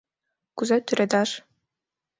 —Кузе 0.57 0.77
тӱредаш? 0.85 1.29